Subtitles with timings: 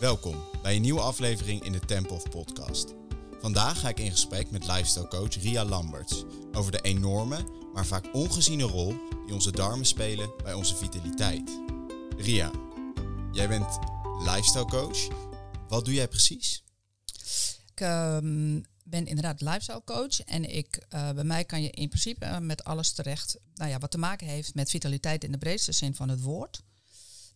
[0.00, 2.94] Welkom bij een nieuwe aflevering in de Temple of Podcast.
[3.40, 8.14] Vandaag ga ik in gesprek met lifestyle coach Ria Lamberts over de enorme, maar vaak
[8.14, 11.60] ongeziene rol die onze darmen spelen bij onze vitaliteit.
[12.16, 12.50] Ria,
[13.32, 13.78] jij bent
[14.18, 15.08] lifestyle coach.
[15.68, 16.64] Wat doe jij precies?
[17.72, 22.40] Ik ehm, ben inderdaad lifestyle coach en ik, uh, bij mij kan je in principe
[22.40, 25.94] met alles terecht nou ja, wat te maken heeft met vitaliteit in de breedste zin
[25.94, 26.62] van het woord.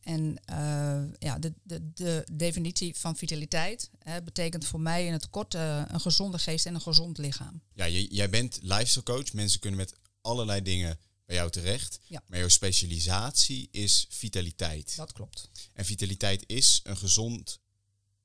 [0.03, 5.31] En uh, ja, de, de, de definitie van vitaliteit hè, betekent voor mij in het
[5.31, 7.63] kort uh, een gezonde geest en een gezond lichaam.
[7.75, 9.33] Ja, jij bent lifestyle coach.
[9.33, 11.99] Mensen kunnen met allerlei dingen bij jou terecht.
[12.03, 12.23] Ja.
[12.27, 14.97] Maar jouw specialisatie is vitaliteit.
[14.97, 15.51] Dat klopt.
[15.73, 17.61] En vitaliteit is een, gezond,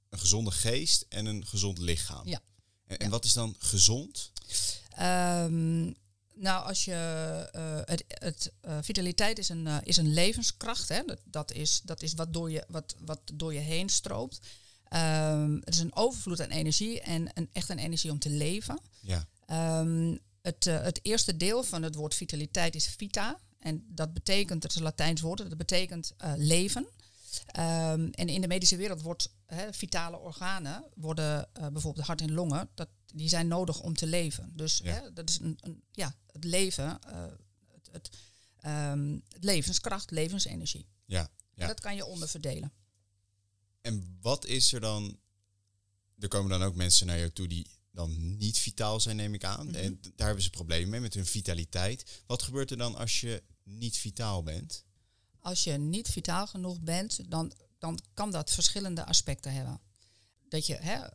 [0.10, 2.28] een gezonde geest en een gezond lichaam.
[2.28, 2.42] Ja.
[2.86, 4.32] En, en wat is dan gezond?
[5.02, 5.96] Um,
[6.40, 10.90] nou, als je uh, het, het uh, vitaliteit is een, uh, is een levenskracht.
[10.90, 11.02] Hè?
[11.06, 14.40] Dat, dat, is, dat is wat door je, wat, wat door je heen stroomt.
[14.94, 18.80] Um, het is een overvloed aan energie en een, echt een energie om te leven.
[19.00, 19.28] Ja.
[19.80, 23.40] Um, het, het eerste deel van het woord vitaliteit is vita.
[23.60, 26.88] En dat betekent, het is een Latijns woord, dat betekent leven.
[27.60, 32.70] Um, en in de medische wereld wordt hè, vitale organen, worden bijvoorbeeld hart en longen,
[32.76, 34.52] dat, die zijn nodig om te leven.
[34.56, 34.94] Dus Ja.
[34.94, 37.26] hè, dat is een, een, ja, het leven, uh,
[37.68, 38.10] het, het,
[38.94, 40.88] um, levenskracht, levensenergie.
[41.06, 41.30] Ja.
[41.56, 42.72] dat kan je onderverdelen.
[43.82, 45.20] En wat is er dan?
[46.20, 49.44] Er komen dan ook mensen naar jou toe die dan niet vitaal zijn, neem ik
[49.44, 49.68] aan.
[49.68, 49.76] Mhm.
[49.76, 52.24] En daar hebben ze problemen mee met hun vitaliteit.
[52.26, 54.86] Wat gebeurt er dan als je niet vitaal bent?
[55.40, 59.80] Als je niet vitaal genoeg bent, dan, dan kan dat verschillende aspecten hebben.
[60.50, 61.08] Dat je hè,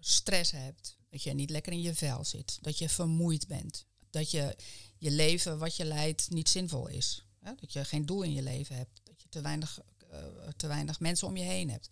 [0.00, 4.30] stress hebt, dat je niet lekker in je vel zit, dat je vermoeid bent, dat
[4.30, 4.56] je
[4.98, 7.26] je leven wat je leidt niet zinvol is.
[7.40, 7.54] Hè?
[7.54, 9.80] Dat je geen doel in je leven hebt, dat je te weinig,
[10.12, 10.18] uh,
[10.56, 11.88] te weinig mensen om je heen hebt.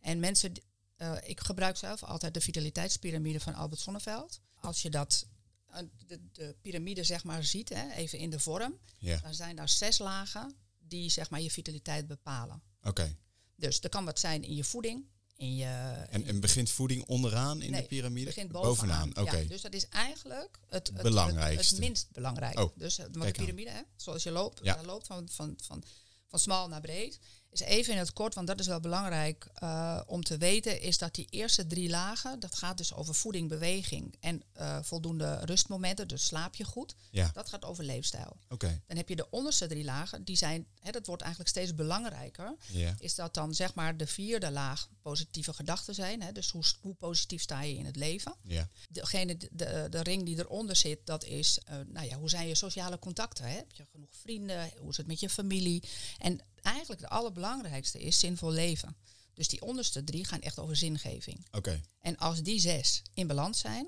[0.00, 0.52] En mensen,
[0.98, 4.40] uh, ik gebruik zelf altijd de vitaliteitspyramide van Albert Sonneveld.
[4.60, 5.26] Als je dat,
[5.70, 8.78] uh, de, de piramide zeg maar ziet, hè, even in de vorm,
[9.22, 12.62] dan zijn daar zes lagen die zeg maar je vitaliteit bepalen.
[12.82, 13.16] Oké.
[13.56, 15.06] Dus er kan wat zijn in je voeding,
[15.36, 16.04] in je...
[16.10, 18.24] En, en begint voeding onderaan in Nee, de piramide?
[18.26, 19.16] begint bovenaan.
[19.16, 19.36] Oké.
[19.36, 21.56] Ja, dus dat is eigenlijk het, het, Belangrijkste.
[21.60, 22.58] Het, het minst belangrijk.
[22.58, 24.82] Oh, dus eh, de piramide, hè, zoals je loopt, Ja.
[24.84, 25.84] loopt van, van, van,
[26.28, 27.18] van smal naar breed,
[27.60, 30.98] is even in het kort, want dat is wel belangrijk uh, om te weten, is
[30.98, 36.08] dat die eerste drie lagen, dat gaat dus over voeding, beweging en uh, voldoende rustmomenten,
[36.08, 36.94] dus slaap je goed.
[37.10, 37.30] Ja.
[37.34, 38.36] Dat gaat over leefstijl.
[38.48, 38.82] Oké.
[38.86, 42.56] Dan heb je de onderste drie lagen, die zijn, hè, dat wordt eigenlijk steeds belangrijker.
[42.70, 42.94] Ja.
[42.98, 46.22] Is dat dan zeg maar de vierde laag positieve gedachten zijn.
[46.22, 46.32] Hè?
[46.32, 48.34] Dus hoe, hoe positief sta je in het leven.
[48.42, 48.68] Ja.
[48.88, 52.48] Degene, de, de, de ring die eronder zit, dat is, uh, nou ja, hoe zijn
[52.48, 53.44] je sociale contacten?
[53.44, 53.56] Hè?
[53.56, 54.70] Heb je genoeg vrienden?
[54.78, 55.82] Hoe is het met je familie?
[56.18, 58.96] En eigenlijk het allerbelangrijkste is zinvol leven.
[59.34, 61.46] Dus die onderste drie gaan echt over zingeving.
[61.50, 61.80] Oké.
[62.00, 63.86] En als die zes in balans zijn,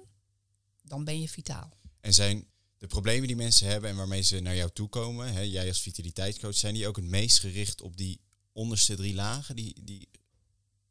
[0.83, 1.77] dan ben je vitaal.
[2.01, 2.47] En zijn
[2.79, 5.81] de problemen die mensen hebben en waarmee ze naar jou toe komen, hè, jij als
[5.81, 8.21] vitaliteitscoach, zijn die ook het meest gericht op die
[8.53, 9.57] onderste drie lagen?
[9.57, 10.09] Die, die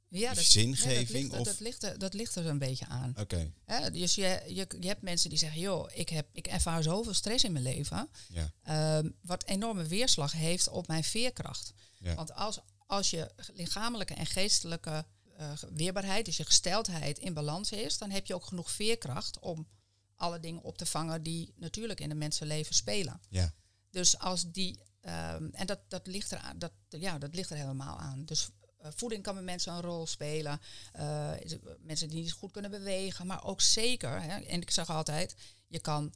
[0.09, 0.91] Ja, dat, zingeving?
[0.91, 1.45] ja, dat, ligt, of?
[1.45, 3.13] dat, ligt er, dat ligt er een beetje aan.
[3.19, 3.51] Oké.
[3.91, 7.43] Dus je, je, je hebt mensen die zeggen, joh, ik, heb, ik ervaar zoveel stress
[7.43, 8.09] in mijn leven.
[8.29, 8.51] Ja.
[8.63, 11.73] ehm, wat enorme weerslag heeft op mijn veerkracht.
[11.97, 12.15] Ja.
[12.15, 15.05] Want als, als je lichamelijke en geestelijke
[15.37, 19.67] eh, weerbaarheid, dus je gesteldheid in balans is, dan heb je ook genoeg veerkracht om
[20.15, 23.21] alle dingen op te vangen die natuurlijk in een mensenleven spelen.
[23.29, 23.53] Ja.
[23.91, 27.57] Dus als die, ehm, en dat, dat, ligt er aan, dat, ja, dat ligt er
[27.57, 28.25] helemaal aan.
[28.25, 28.49] Dus
[28.93, 30.61] voeding kan bij mensen een rol spelen.
[30.99, 31.31] Uh,
[31.79, 33.27] mensen die niet goed kunnen bewegen.
[33.27, 35.35] Maar ook zeker, hè, en ik zeg altijd,
[35.67, 36.13] je kan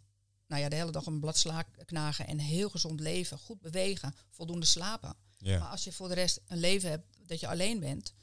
[0.50, 4.16] nou ja, de hele dag een blad sla knagen en heel gezond leven, goed bewegen,
[4.30, 5.16] voldoende slapen.
[5.40, 8.13] Maar als je voor de rest een leven hebt dat je alleen bent,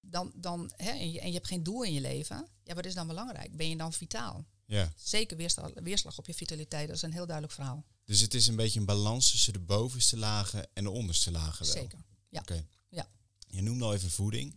[0.00, 2.86] dan, dan, hè, en, je, en je hebt geen doel in je leven, ja, wat
[2.86, 3.56] is dan belangrijk?
[3.56, 4.44] Ben je dan vitaal?
[4.66, 4.92] Ja.
[4.96, 7.84] Zeker weerslag, weerslag op je vitaliteit, dat is een heel duidelijk verhaal.
[8.04, 11.64] Dus het is een beetje een balans tussen de bovenste lagen en de onderste lagen
[11.66, 11.74] wel?
[11.74, 11.98] Zeker,
[12.28, 12.40] ja.
[12.40, 12.66] Oké.
[12.88, 13.08] ja.
[13.54, 14.54] Je noemde al even voeding.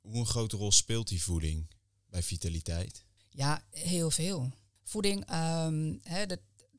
[0.00, 1.66] Hoe een grote rol speelt die voeding
[2.06, 3.04] bij vitaliteit?
[3.30, 4.50] Ja, heel veel.
[4.82, 6.38] Voeding, um, hè, dat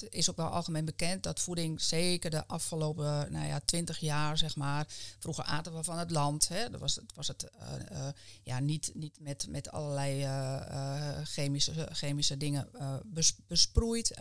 [0.10, 4.56] is ook wel algemeen bekend dat voeding zeker de afgelopen nou ja, twintig jaar, zeg
[4.56, 4.88] maar,
[5.20, 6.48] vroeger aten we van het land.
[6.48, 8.08] Hè, dat was, was het uh, uh,
[8.44, 12.70] ja, niet, niet met, met allerlei uh, chemische, chemische dingen
[13.06, 14.12] bes, besproeid.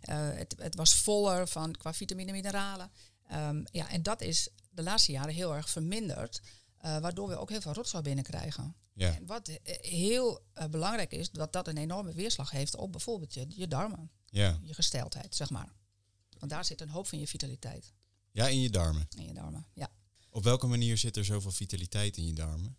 [0.00, 2.90] Het, het, was voller van qua vitamine en mineralen.
[3.32, 6.40] Um, ja, en dat is de laatste jaren heel erg verminderd.
[6.84, 8.76] Uh, waardoor we ook heel veel rotzooi binnenkrijgen.
[8.92, 9.14] Ja.
[9.14, 9.50] En wat
[9.80, 14.10] heel uh, belangrijk is, dat dat een enorme weerslag heeft op bijvoorbeeld je, je darmen.
[14.26, 14.58] Ja.
[14.62, 15.72] Je gesteldheid, zeg maar.
[16.38, 17.92] Want daar zit een hoop van je vitaliteit.
[18.32, 19.06] Ja, in je darmen.
[19.16, 19.90] In je darmen, ja.
[20.30, 22.76] Op welke manier zit er zoveel vitaliteit in je darmen?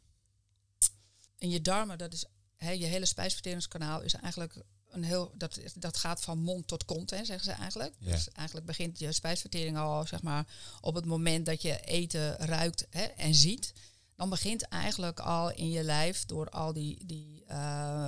[1.37, 2.25] in je darmen, dat is
[2.57, 7.25] je hele spijsverteringskanaal is eigenlijk een heel, dat, dat gaat van mond tot kont, hè,
[7.25, 7.93] zeggen ze eigenlijk.
[7.99, 8.11] Ja.
[8.11, 10.47] Dus eigenlijk begint je spijsvertering al zeg maar,
[10.81, 13.73] op het moment dat je eten ruikt hè, en ziet.
[14.15, 18.07] Dan begint eigenlijk al in je lijf door al die, die eh,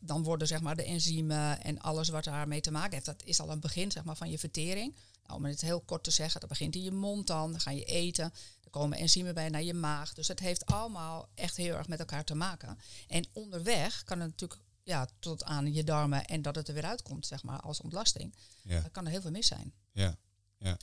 [0.00, 3.40] dan worden zeg maar de enzymen en alles wat daarmee te maken heeft, dat is
[3.40, 4.94] al een begin zeg maar, van je vertering.
[5.26, 7.70] Nou, om het heel kort te zeggen, dat begint in je mond dan, dan ga
[7.70, 8.32] je eten,
[8.64, 10.14] er komen enzymen bij naar je maag.
[10.14, 12.78] Dus het heeft allemaal echt heel erg met elkaar te maken.
[13.08, 16.84] En onderweg kan het natuurlijk ja, tot aan je darmen en dat het er weer
[16.84, 18.34] uitkomt, zeg maar, als ontlasting.
[18.62, 18.80] Ja.
[18.80, 19.72] Dan kan er heel veel mis zijn.
[19.92, 20.16] Ja,
[20.58, 20.76] ja.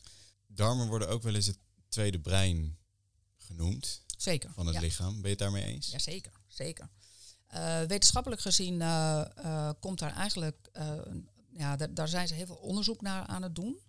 [0.47, 1.57] Darmen worden ook wel eens het
[1.88, 2.77] tweede brein
[3.38, 4.51] genoemd Zeker.
[4.53, 4.81] van het ja.
[4.81, 5.13] lichaam.
[5.13, 5.91] Ben je het daarmee eens?
[5.91, 6.31] Ja, zeker.
[6.47, 6.89] zeker.
[7.47, 10.69] Eh, wetenschappelijk gezien eh, eh, komt daar eigenlijk,
[11.49, 13.79] ja, daar, zijn ze heel veel onderzoek naar aan het doen.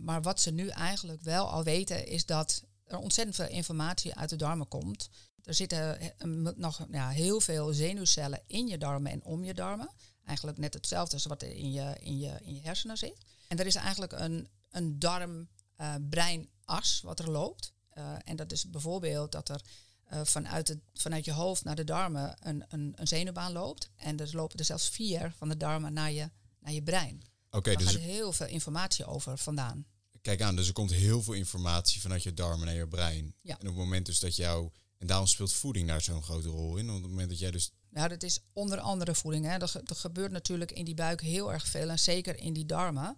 [0.00, 4.30] Maar wat ze nu eigenlijk wel al weten, is dat er ontzettend veel informatie uit
[4.30, 5.08] de darmen komt.
[5.44, 6.12] Er zitten
[6.56, 9.90] nog ja, heel veel zenuwcellen in je darmen en om je darmen.
[10.24, 13.16] Eigenlijk net hetzelfde als wat er in je, in je, in je hersenen zit.
[13.48, 17.72] En er is eigenlijk een, een darm-breinas wat er loopt.
[17.90, 19.60] Eh, en dat is bijvoorbeeld dat er
[20.04, 23.90] eh, vanuit, het, vanuit je hoofd naar de darmen een, een, een zenuwbaan loopt.
[23.96, 27.22] En er lopen er zelfs vier van de darmen naar je, naar je brein.
[27.50, 29.86] Oké, Daar dus gaat heel veel informatie over vandaan.
[30.22, 33.34] Kijk aan, dus er komt heel veel informatie vanuit je darmen naar je brein.
[33.40, 33.52] Ja.
[33.52, 36.76] En op het moment dus dat jou, en daarom speelt voeding daar zo'n grote rol
[36.76, 36.90] in.
[36.90, 39.44] Op het moment dat jij dus, Nou, dat is onder andere voeding.
[39.44, 39.52] Hè.
[39.52, 41.88] Er, er gebeurt natuurlijk in die buik heel erg veel.
[41.88, 43.16] En zeker in die darmen.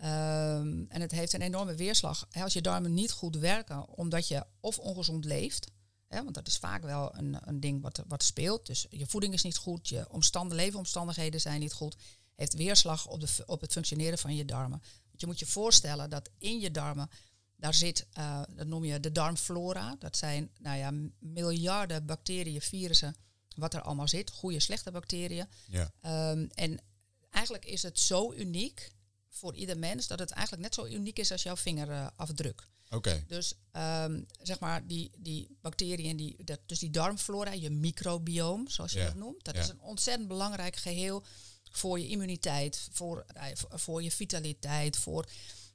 [0.00, 2.26] Ehm, en het heeft een enorme weerslag.
[2.30, 5.70] Hè, als je darmen niet goed werken, omdat je of ongezond leeft.
[6.08, 8.66] Hè, want dat is vaak wel een, een ding wat, wat speelt.
[8.66, 11.96] Dus je voeding is niet goed, je omstand, leefomstandigheden zijn niet goed.
[12.34, 14.82] Heeft weerslag op, de, op het functioneren van je darmen.
[15.16, 17.10] Je moet je voorstellen dat in je darmen,
[17.56, 19.96] daar zit, eh, dat noem je de darmflora.
[19.98, 23.14] Dat zijn nou ja, miljarden bacteriën, virussen,
[23.56, 24.30] wat er allemaal zit.
[24.30, 25.46] Goede, slechte bacteriën.
[25.66, 26.80] ja, Ehm, en
[27.30, 28.90] eigenlijk is het zo uniek
[29.28, 32.70] voor ieder mens dat het eigenlijk net zo uniek is als jouw vingerafdruk.
[32.90, 38.68] oké, Dus ehm, zeg maar die, die bacteriën, die, dat, dus die darmflora, je microbioom,
[38.68, 41.24] zoals je dat noemt, dat is een ontzettend belangrijk geheel
[41.72, 45.28] voor je immuniteit, voor, eh, voor- je vitaliteit, voor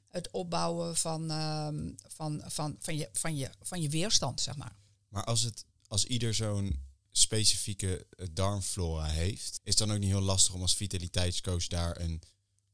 [0.08, 4.76] het opbouwen van, ehm, van, van, van, je, van, je, van je weerstand, zeg maar.
[5.08, 10.10] maar als, het, als ieder zo'n specifieke eh, darmflora heeft, is het dan ook niet
[10.10, 12.22] heel lastig om als vitaliteitscoach daar een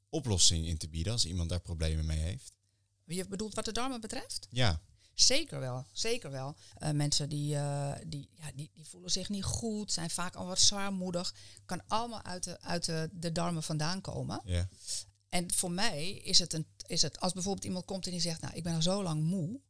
[0.08, 2.52] oplossing in te bieden als iemand daar problemen mee heeft?
[3.04, 4.46] Je bedoelt wat de darmen betreft?
[4.50, 4.80] Ja,
[5.14, 6.56] Zeker wel, zeker wel.
[6.74, 10.46] Eh, mensen die, eh, die, ja, die, die voelen zich niet goed, zijn vaak al
[10.46, 11.34] wat zwaarmoedig.
[11.66, 14.40] Kan allemaal uit de, uit de, de darmen vandaan komen.
[14.44, 14.68] ja,
[15.28, 18.40] En voor mij is het, een, is het, als bijvoorbeeld iemand komt en die zegt,
[18.40, 19.60] nou, ik ben al zo lang moe.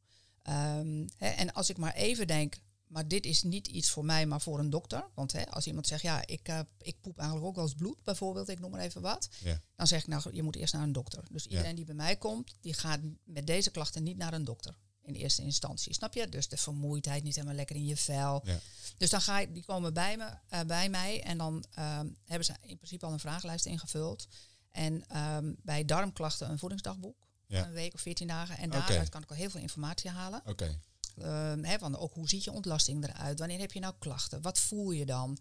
[0.42, 2.56] Ehm, hè, en als ik maar even denk,
[2.86, 5.08] maar dit is niet iets voor mij, maar voor een dokter.
[5.14, 8.02] Want hè, als iemand zegt, ja, ik, eh, ik poep eigenlijk ook wel eens bloed,
[8.02, 9.28] bijvoorbeeld, ik noem maar even wat.
[9.42, 11.24] ja, Dan zeg ik, nou, je moet eerst naar een dokter.
[11.30, 14.76] Dus iedereen die bij mij komt, die gaat met deze klachten niet naar een dokter.
[15.04, 16.28] In eerste instantie, snap je?
[16.28, 18.40] Dus de vermoeidheid, niet helemaal lekker in je vel.
[18.44, 18.58] ja,
[18.96, 22.44] Dus dan ga ik, die komen bij, me, eh, bij mij en dan ehm, hebben
[22.44, 24.28] ze in principe al een vragenlijst ingevuld.
[24.70, 27.26] En ehm, bij darmklachten een voedingsdagboek.
[27.46, 27.66] Ja.
[27.66, 28.58] Een week of 14 dagen.
[28.58, 30.42] En daaruit kan ik al heel veel informatie halen.
[30.46, 30.78] oké,
[31.18, 33.38] Ehm, hè, van ook hoe ziet je ontlasting eruit?
[33.38, 34.42] Wanneer heb je nou klachten?
[34.42, 35.38] Wat voel je dan?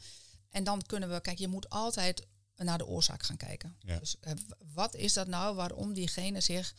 [0.49, 3.75] En dan kunnen we, kijk, je moet altijd naar de oorzaak gaan kijken.
[3.79, 3.99] Ja.
[3.99, 4.33] Dus eh,
[4.73, 6.75] wat is dat nou waarom diegene zich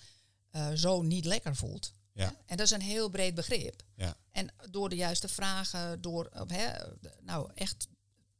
[0.50, 1.92] eh, zo niet lekker voelt?
[2.14, 2.36] Ja.
[2.46, 3.82] En dat is een heel breed begrip.
[3.96, 7.88] ja, En door de juiste vragen, door eh, hè, nou echt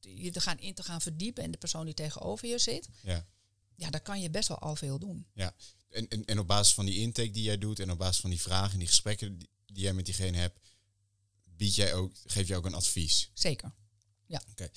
[0.01, 3.27] je te gaan in te gaan verdiepen en de persoon die tegenover je zit, ja.
[3.75, 5.27] ja, daar kan je best wel al veel doen.
[5.33, 5.55] Ja,
[5.89, 8.31] en, en, en op basis van die intake die jij doet en op basis van
[8.31, 10.59] die vragen en die gesprekken die, die jij met diegene hebt,
[11.45, 13.31] bied jij ook, geef je ook een advies.
[13.35, 13.73] Zeker.
[14.27, 14.43] Ja.
[14.51, 14.69] Oké.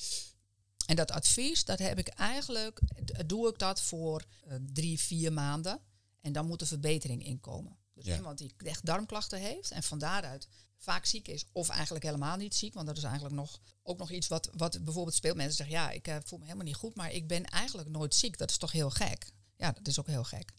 [0.86, 2.80] En dat advies, dat heb ik eigenlijk,
[3.26, 5.80] doe ik dat voor eh, drie, vier maanden.
[6.22, 7.78] En dan moet er verbetering inkomen.
[7.98, 8.16] Dus Ja.
[8.16, 12.56] iemand die echt darmklachten heeft en van daaruit vaak ziek is, of eigenlijk helemaal niet
[12.56, 15.36] ziek, want dat is eigenlijk nog, ook nog iets wat, wat bijvoorbeeld speelt.
[15.36, 18.16] Mensen zeggen, ja, ik eh, voel me helemaal niet goed, maar ik ben eigenlijk nooit
[18.16, 18.38] ziek.
[18.38, 19.32] Dat is toch heel gek?
[19.56, 20.52] Ja, dat is ook heel gek.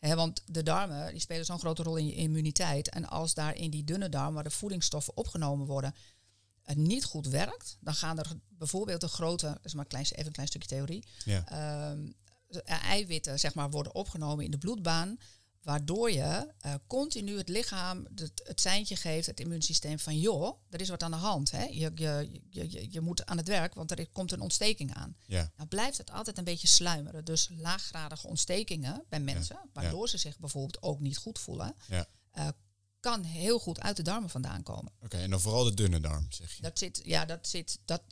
[0.00, 2.88] Ja, want de darmen die spelen zo'n grote rol in je immuniteit.
[2.88, 5.94] En als daar in die dunne darm, waar de voedingsstoffen opgenomen worden,
[6.62, 10.04] het niet goed werkt, dan gaan er bijvoorbeeld een grote, dat is maar een klein,
[10.04, 12.10] even een klein stukje theorie, ja, ehm,
[12.64, 15.18] eiwitten zeg maar, worden opgenomen in de bloedbaan,
[15.62, 20.80] waardoor je eh, continu het lichaam het, het seintje geeft, het immuunsysteem van joh, er
[20.80, 21.50] is wat aan de hand.
[21.50, 21.64] Hè?
[21.64, 25.16] Je, je, je, je, je moet aan het werk, want er komt een ontsteking aan.
[25.26, 27.24] ja, Nou blijft het altijd een beetje sluimeren.
[27.24, 32.48] Dus laaggradige ontstekingen bij mensen, waardoor ze zich bijvoorbeeld ook niet goed voelen, ja, eh,
[33.00, 34.92] kan heel goed uit de darmen vandaan komen.
[35.00, 36.62] Oké, en dan vooral de dunne darm, zeg je?
[36.62, 38.02] Dat zit, ja, dat zit, dat,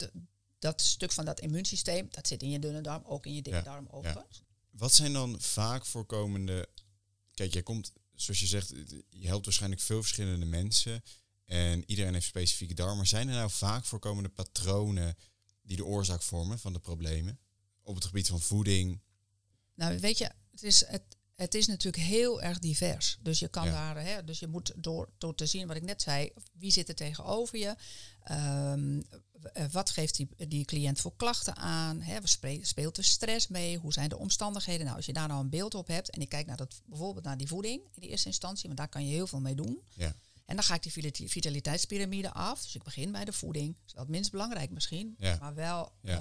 [0.59, 3.63] dat stuk van dat immuunsysteem, dat zit in je dunne darm, ook in je dikke
[3.63, 4.43] darm overigens.
[4.69, 6.67] Wat zijn dan vaak voorkomende...
[7.33, 8.73] Kijk, jij komt, zoals je zegt,
[9.09, 11.03] je helpt waarschijnlijk veel verschillende mensen.
[11.45, 13.07] En iedereen heeft specifieke darmen.
[13.07, 15.15] Zijn er nou vaak voorkomende patronen
[15.61, 17.39] die de oorzaak vormen van de problemen?
[17.81, 19.01] Op het gebied van voeding?
[19.75, 21.03] Nou, weet je, het is, het,
[21.41, 23.17] het is natuurlijk heel erg divers.
[23.21, 26.01] Dus je kan daar, hè, dus je moet door, door te zien wat ik net
[26.01, 27.75] zei, wie zit er tegenover je?
[28.31, 29.03] Um,
[29.71, 32.01] wat geeft die, die cliënt voor klachten aan?
[32.01, 32.19] Hè,
[32.61, 33.77] speelt er stress mee?
[33.77, 34.85] Hoe zijn de omstandigheden?
[34.85, 37.25] Nou, als je daar nou een beeld op hebt en ik kijk naar dat, bijvoorbeeld
[37.25, 39.81] naar die voeding in de eerste instantie, want daar kan je heel veel mee doen.
[39.95, 40.15] Ja.
[40.45, 42.61] En dan ga ik die vitaliteitspyramide af.
[42.61, 43.67] Dus ik begin bij de voeding.
[43.67, 45.17] Dat is wel het minst belangrijk misschien.
[45.39, 46.13] Maar wel, uh,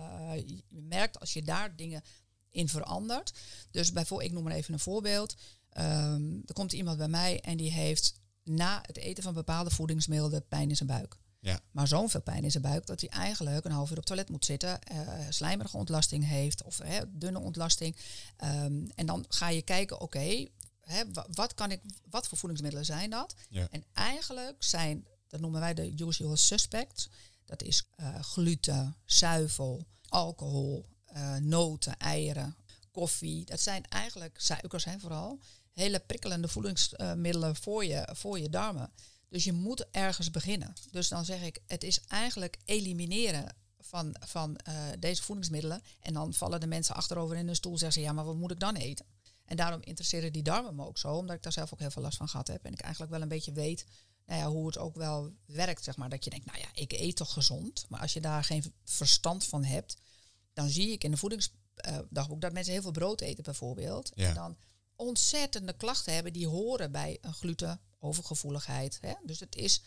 [0.69, 2.03] je merkt als je daar dingen
[2.51, 3.33] in verandert.
[3.71, 5.35] Dus bijvoorbeeld, ik noem maar even een voorbeeld.
[5.79, 8.15] Um, er komt iemand bij mij en die heeft
[8.45, 11.17] na het eten van bepaalde voedingsmiddelen pijn in zijn buik.
[11.41, 11.61] Ja.
[11.71, 14.29] Maar zo'n veel pijn in zijn buik dat hij eigenlijk een half uur op toilet
[14.29, 17.97] moet zitten, uh, slijmerige ontlasting heeft of uh, dunne ontlasting.
[18.45, 20.47] Um, en dan ga je kijken, oké,
[21.33, 21.81] wat, kan ik,
[22.11, 23.35] wat voor voedingsmiddelen zijn dat?
[23.49, 23.69] Ja.
[23.71, 27.09] En eigenlijk zijn, dat noemen wij de usual suspects.
[27.45, 30.87] Dat is uh, gluten, zuivel, alcohol,
[31.17, 32.57] uh, noten, eieren,
[32.91, 33.45] koffie.
[33.45, 35.39] Dat zijn eigenlijk suikers hè, vooral.
[35.73, 38.91] Hele prikkelende voedingsmiddelen voor je, voor je darmen.
[39.29, 40.73] Dus je moet ergens beginnen.
[40.91, 45.83] Dus dan zeg ik, het is eigenlijk elimineren van, van uh, deze voedingsmiddelen.
[46.01, 48.37] En dan vallen de mensen achterover in hun stoel en zeggen ze, ja, maar wat
[48.37, 49.07] moet ik dan eten?
[49.45, 52.03] En daarom interesseren die darmen me ook zo, omdat ik daar zelf ook heel veel
[52.03, 52.65] last van gehad heb.
[52.65, 53.87] En ik eigenlijk wel een beetje weet
[54.31, 55.85] nou ja, hoe het ook wel werkt.
[55.85, 56.09] Zeg maar.
[56.09, 57.87] Dat je denkt, nou ja, ik eet toch gezond.
[57.89, 59.97] Maar als je daar geen verstand van hebt,
[60.53, 64.11] dan zie ik in de voedingsdagboek dat mensen heel veel brood eten bijvoorbeeld.
[64.15, 64.29] Ja.
[64.29, 64.57] En dan
[64.97, 68.99] ontzettende klachten hebben die horen bij een glutenovergevoeligheid.
[69.01, 69.15] Hè?
[69.23, 69.83] Dus het is,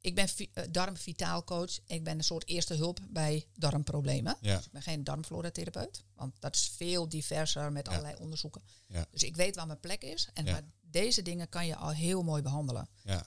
[0.00, 1.78] ik ben uh, darmvitaalcoach.
[1.86, 4.36] Ik ben een soort eerste hulp bij darmproblemen.
[4.40, 4.56] Ja.
[4.56, 6.04] Dus ik ben geen darmfloratherapeut.
[6.14, 8.62] Want dat is veel diverser met allerlei onderzoeken.
[8.86, 9.06] Ja.
[9.10, 10.28] Dus ik weet waar mijn plek is.
[10.34, 12.88] En maar deze dingen kan je al heel mooi behandelen.
[13.02, 13.24] Ja.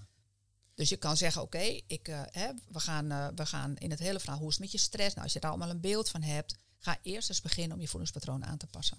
[0.73, 2.21] Dus je kan zeggen, oké, ik uh,
[2.67, 5.09] we, gaan, uh, we gaan in het hele verhaal, hoe is het met je stress?
[5.13, 7.87] Nou, als je daar allemaal een beeld van hebt, ga eerst eens beginnen om je
[7.87, 8.97] voedingspatroon aan te passen.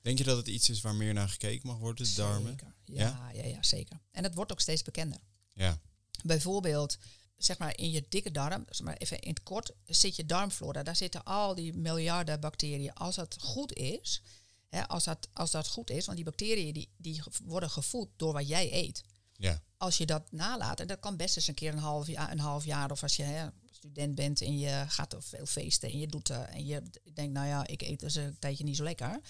[0.00, 2.56] Denk je dat het iets is waar meer naar gekeken mag worden, de darmen?
[2.84, 4.00] Ja, ja, ja, zeker.
[4.10, 5.18] En het wordt ook steeds bekender.
[5.52, 5.80] Ja.
[6.22, 6.98] Bijvoorbeeld,
[7.36, 10.82] zeg maar in je dikke darm, zeg maar even in het kort, zit je darmflora.
[10.82, 12.94] Daar zitten al die miljarden bacteriën.
[12.94, 14.22] Als dat goed is,
[14.68, 18.32] hè, als, dat, als dat goed is, want die bacteriën die, die worden gevoed door
[18.32, 19.02] wat jij eet.
[19.36, 19.62] Ja.
[19.76, 22.38] Als je dat nalaat, en dat kan best eens een keer een half jaar, een
[22.38, 23.48] half jaar of als je hè,
[23.84, 26.82] student bent en je gaat op veel feesten en je doet uh, en je
[27.14, 29.20] denkt, nou ja, ik eet dus een tijdje niet zo lekker,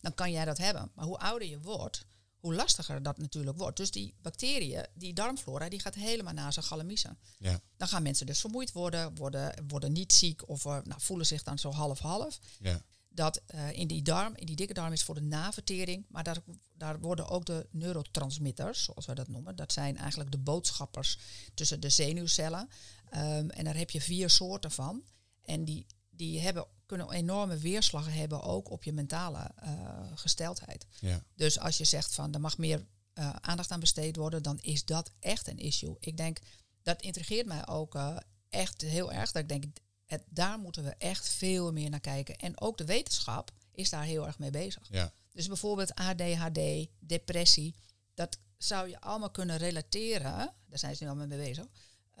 [0.00, 0.90] dan kan jij dat hebben.
[0.94, 2.06] Maar hoe ouder je wordt,
[2.38, 3.76] hoe lastiger dat natuurlijk wordt.
[3.76, 7.18] Dus die bacteriën, die darmflora, die gaat helemaal naar zijn galamiezen.
[7.38, 7.60] Ja.
[7.76, 11.42] Dan gaan mensen dus vermoeid worden, worden, worden niet ziek of uh, nou, voelen zich
[11.42, 12.38] dan zo half-half.
[12.58, 12.82] Ja.
[13.08, 16.38] Dat uh, in die darm, in die dikke darm is voor de navertering, maar daar,
[16.72, 19.56] daar worden ook de neurotransmitters, zoals wij dat noemen.
[19.56, 21.18] Dat zijn eigenlijk de boodschappers
[21.54, 22.68] tussen de zenuwcellen.
[23.16, 25.02] Um, en daar heb je vier soorten van.
[25.42, 29.70] En die, die hebben, kunnen enorme weerslag hebben ook op je mentale uh,
[30.14, 30.86] gesteldheid.
[31.00, 31.22] Ja.
[31.34, 34.84] Dus als je zegt van er mag meer uh, aandacht aan besteed worden, dan is
[34.84, 35.96] dat echt een issue.
[35.98, 36.38] Ik denk,
[36.82, 38.16] dat intrigeert mij ook uh,
[38.48, 39.32] echt heel erg.
[39.32, 39.64] Dat ik denk,
[40.06, 42.36] het, daar moeten we echt veel meer naar kijken.
[42.36, 44.88] En ook de wetenschap is daar heel erg mee bezig.
[44.90, 45.12] Ja.
[45.32, 47.74] Dus bijvoorbeeld ADHD, depressie,
[48.14, 51.66] dat zou je allemaal kunnen relateren, daar zijn ze nu al mee bezig,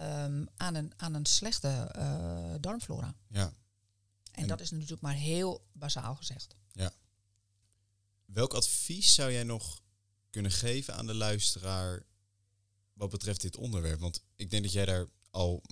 [0.00, 3.14] um, aan, een, aan een slechte uh, darmflora.
[3.28, 3.44] Ja.
[3.44, 6.56] En, en, dat is natuurlijk maar heel basaal gezegd.
[6.72, 6.92] Ja.
[8.24, 9.82] Welk advies zou jij nog
[10.30, 12.02] kunnen geven aan de luisteraar
[12.92, 14.00] wat betreft dit onderwerp?
[14.00, 15.62] Want ik denk dat jij daar al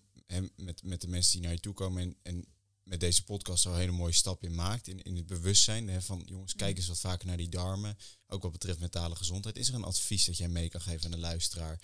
[0.56, 2.46] met, met de mensen die naar je toe komen en, en
[2.82, 4.88] met deze podcast al een hele mooie stap in maakt.
[4.88, 7.96] In, in het bewustzijn hè, van jongens, kijk eens wat vaker naar die darmen.
[8.26, 9.56] Ook wat betreft mentale gezondheid.
[9.56, 11.80] Is er een advies dat jij mee kan geven aan de luisteraar?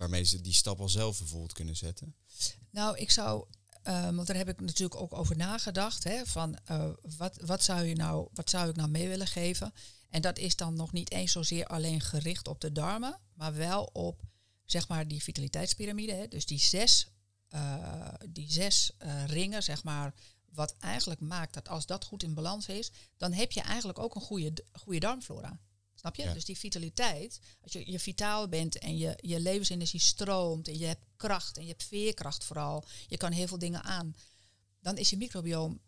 [0.00, 2.14] Waarmee ze die stap al zelf bijvoorbeeld kunnen zetten?
[2.70, 3.44] Nou, ik zou,
[3.84, 6.04] uh, want daar heb ik natuurlijk ook over nagedacht.
[6.04, 9.72] Hè, van uh, wat, wat, zou je nou, wat zou ik nou mee willen geven?
[10.10, 13.84] En dat is dan nog niet eens zozeer alleen gericht op de darmen, maar wel
[13.84, 14.22] op
[14.64, 16.12] zeg maar die vitaliteitspyramide.
[16.12, 17.08] Hè, dus die zes
[17.54, 18.92] uh, die zes
[19.26, 20.14] ringen, zeg maar,
[20.52, 24.14] wat eigenlijk maakt dat als dat goed in balans is, dan heb je eigenlijk ook
[24.14, 25.58] een goede, goede darmflora.
[26.00, 26.22] Snap je?
[26.22, 26.32] Ja.
[26.32, 30.86] Dus die vitaliteit, als je, je vitaal bent en je, je levensenergie stroomt en je
[30.86, 34.16] hebt kracht en je hebt veerkracht vooral, je kan heel veel dingen aan,
[34.80, 35.80] dan is je microbioom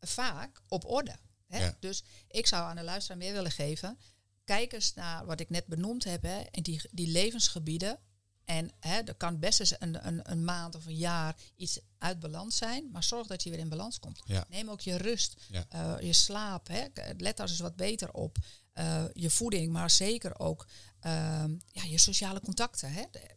[0.00, 1.16] vaak op orde.
[1.46, 1.64] Hè?
[1.64, 1.76] Ja.
[1.80, 3.98] Dus ik zou aan de luisteraar meer willen geven,
[4.44, 7.98] kijk eens naar wat ik net benoemd heb, hè, en die, die levensgebieden,
[8.44, 12.20] En hè, er kan best eens een, een, een maand of een jaar iets uit
[12.20, 14.22] balans zijn, maar zorg dat je weer in balans komt.
[14.24, 14.46] Ja.
[14.48, 15.66] Neem ook je rust, Ja.
[15.68, 16.66] eh, je slaap.
[16.68, 16.86] Hè.
[17.16, 18.38] Let daar eens wat beter op.
[18.72, 20.66] Eh, je voeding, maar zeker ook
[21.00, 22.92] ehm, ja, je sociale contacten.
[22.92, 23.04] Hè.
[23.10, 23.36] De-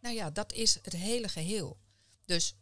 [0.00, 1.78] nou ja, dat is het hele geheel.
[2.24, 2.54] Dus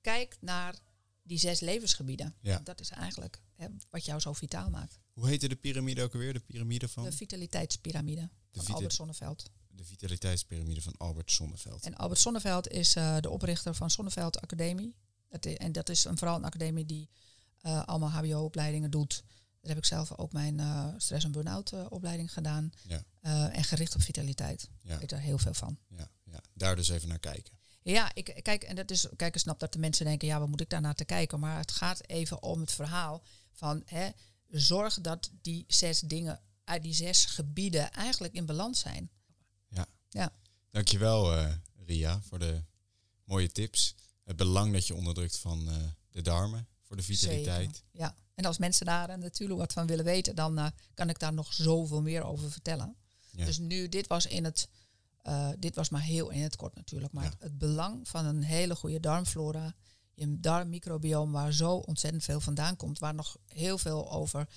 [0.00, 0.74] kijk naar
[1.22, 2.34] die zes levensgebieden.
[2.40, 2.58] Ja.
[2.58, 4.98] Dat is eigenlijk hè, wat jou zo vitaal maakt.
[5.12, 6.32] Hoe heette de piramide ook alweer?
[6.32, 9.50] De piramide van De vitaliteitspyramide de, van Albert Sonneveld.
[9.78, 11.84] De vitaliteitspyramide van Albert Sonneveld.
[11.84, 14.96] En Albert Sonneveld is eh, de oprichter van Sonneveld Academie.
[15.28, 17.08] Dat en dat is een, vooral een academie die
[17.60, 19.22] eh, allemaal hbo-opleidingen doet.
[19.60, 22.70] Daar heb ik zelf ook mijn eh, stress- en burn-out opleiding gedaan.
[22.82, 23.02] Ja.
[23.50, 24.70] En gericht op vitaliteit.
[24.82, 24.94] Ja.
[24.94, 25.78] Ik weet daar heel veel van.
[25.88, 27.58] Ja, ja, daar dus even naar kijken.
[27.82, 30.48] Ja, ik, kijk, en dat is, kijk, ik snap dat de mensen denken, ja, wat
[30.48, 31.40] moet ik daar naar te kijken?
[31.40, 34.10] Maar het gaat even om het verhaal van, hè,
[34.48, 39.10] zorg dat die zes dingen uit die zes gebieden eigenlijk in balans zijn.
[40.70, 41.52] Dankjewel eh
[41.86, 42.62] Ria voor de
[43.24, 43.94] mooie tips.
[44.24, 45.74] Het belang dat je onderdrukt van eh,
[46.10, 47.64] de darmen voor de vitaliteit.
[47.74, 51.18] Zeker, Ja, en als mensen daar eh, natuurlijk wat van willen weten, dan kan ik
[51.18, 52.96] daar nog zoveel meer over vertellen.
[53.30, 53.44] Ja.
[53.44, 54.68] Dus nu, dit was in het,
[55.58, 57.32] dit was maar heel in het kort natuurlijk, maar Ja.
[57.38, 59.74] het belang van een hele goede darmflora,
[60.14, 64.48] je darmmicrobiome waar zo ontzettend veel vandaan komt, waar nog heel veel over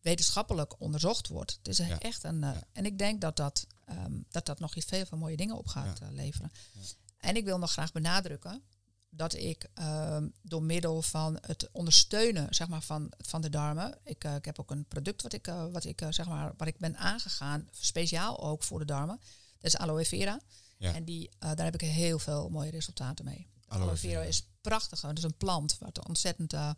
[0.00, 1.52] wetenschappelijk onderzocht wordt.
[1.62, 1.98] Het is Ja.
[1.98, 2.62] echt een, Ja.
[2.72, 5.66] en ik denk dat dat, ehm, dat dat nog iets veel van mooie dingen op
[5.66, 6.06] gaat Ja.
[6.06, 6.52] eh, leveren.
[6.72, 6.80] Ja.
[7.18, 8.62] En ik wil nog graag benadrukken
[9.10, 13.98] dat ik ehm, door middel van het ondersteunen zeg maar, van, van de darmen.
[14.04, 16.68] Ik, eh, ik heb ook een product wat ik, eh, wat ik, zeg maar, waar
[16.68, 19.20] ik ben aangegaan, speciaal ook voor de darmen.
[19.58, 20.40] Dat is aloe vera.
[20.78, 20.94] Ja.
[20.94, 23.46] En die, daar heb ik heel veel mooie resultaten mee.
[23.66, 25.02] Aloe Aloe, vera is prachtig.
[25.02, 26.76] Het is een plant wat ontzettend ja,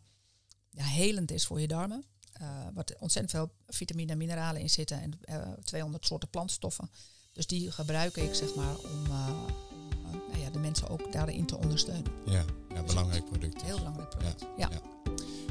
[0.85, 2.05] helend is voor je darmen.
[2.41, 5.01] Eh wat ontzettend veel vitamine en mineralen in zitten.
[5.01, 6.91] En eh 200 soorten plantstoffen.
[7.33, 11.47] Dus die gebruik ik zeg maar om, eh, eh, nou ja, de mensen ook daarin
[11.47, 12.13] te ondersteunen.
[12.25, 12.45] Ja,
[12.75, 13.63] ja belangrijk product.
[13.63, 14.45] Heel belangrijk product.
[14.57, 14.81] Ja, ja.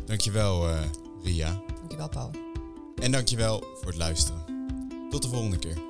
[0.05, 0.81] Dankjewel eh
[1.23, 1.61] Ria.
[1.77, 2.31] dankjewel Paul.
[3.01, 4.43] En dankjewel voor het luisteren.
[5.09, 5.88] Tot de volgende keer.